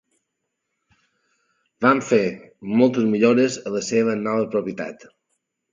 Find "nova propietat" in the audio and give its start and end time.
4.27-5.11